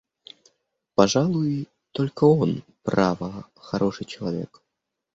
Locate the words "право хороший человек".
2.81-4.63